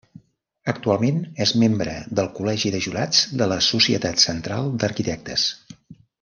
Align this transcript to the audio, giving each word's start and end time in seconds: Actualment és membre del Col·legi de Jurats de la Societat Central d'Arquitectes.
Actualment 0.71 1.19
és 1.45 1.51
membre 1.63 1.93
del 2.21 2.29
Col·legi 2.39 2.73
de 2.77 2.79
Jurats 2.87 3.21
de 3.43 3.49
la 3.53 3.59
Societat 3.67 4.25
Central 4.27 4.73
d'Arquitectes. 4.83 5.47